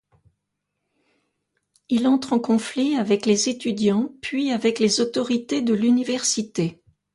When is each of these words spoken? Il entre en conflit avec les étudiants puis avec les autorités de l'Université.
Il 1.89 2.07
entre 2.07 2.33
en 2.33 2.39
conflit 2.39 2.95
avec 2.95 3.27
les 3.27 3.49
étudiants 3.49 4.11
puis 4.23 4.49
avec 4.49 4.79
les 4.79 4.99
autorités 4.99 5.61
de 5.61 5.75
l'Université. 5.75 6.81